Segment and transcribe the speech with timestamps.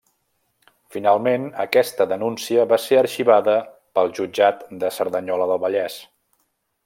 [0.95, 3.55] Finalment, aquesta denúncia va ser arxivada
[3.99, 6.01] pel Jutjat de Cerdanyola del Vallès.